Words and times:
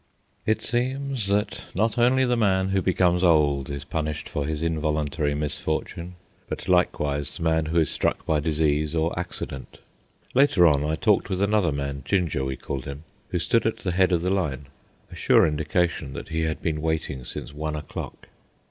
It 0.47 0.63
seems 0.63 1.27
that 1.27 1.65
not 1.75 1.99
only 1.99 2.25
the 2.25 2.35
man 2.35 2.69
who 2.69 2.81
becomes 2.81 3.21
old 3.21 3.69
is 3.69 3.83
punished 3.83 4.27
for 4.27 4.47
his 4.47 4.63
involuntary 4.63 5.35
misfortune, 5.35 6.15
but 6.49 6.67
likewise 6.67 7.37
the 7.37 7.43
man 7.43 7.65
who 7.67 7.77
is 7.81 7.91
struck 7.91 8.25
by 8.25 8.39
disease 8.39 8.95
or 8.95 9.13
accident. 9.19 9.77
Later 10.33 10.65
on, 10.65 10.83
I 10.83 10.95
talked 10.95 11.29
with 11.29 11.39
another 11.39 11.71
man—"Ginger" 11.71 12.43
we 12.43 12.55
called 12.57 12.85
him—who 12.85 13.37
stood 13.37 13.67
at 13.67 13.77
the 13.77 13.91
head 13.91 14.11
of 14.11 14.21
the 14.23 14.31
line—a 14.31 15.15
sure 15.15 15.45
indication 15.45 16.13
that 16.13 16.29
he 16.29 16.41
had 16.45 16.63
been 16.63 16.81
waiting 16.81 17.23
since 17.23 17.53
one 17.53 17.75
o'clock. 17.75 18.27